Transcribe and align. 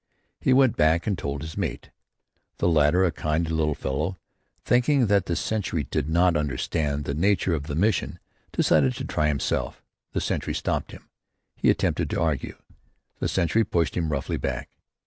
He 0.39 0.51
went 0.51 0.75
back 0.77 1.05
and 1.05 1.15
told 1.15 1.43
his 1.43 1.55
mate. 1.55 1.91
The 2.57 2.67
latter, 2.67 3.05
a 3.05 3.11
kindly 3.11 3.51
little 3.53 3.75
fellow, 3.75 4.17
thinking 4.65 5.05
that 5.05 5.27
the 5.27 5.35
sentry 5.35 5.85
had 5.93 6.09
not 6.09 6.35
understood 6.35 7.03
the 7.03 7.13
nature 7.13 7.53
of 7.53 7.67
the 7.67 7.75
mission, 7.75 8.17
decided 8.51 8.95
to 8.95 9.05
try 9.05 9.27
himself. 9.27 9.83
The 10.13 10.19
sentry 10.21 10.55
stopped 10.55 10.91
him. 10.91 11.07
He 11.55 11.69
attempted 11.69 12.09
to 12.09 12.19
argue. 12.19 12.57
The 13.19 13.27
sentry 13.27 13.63
pushed 13.63 13.95
him 13.95 14.11
roughly 14.11 14.37
back. 14.37 14.69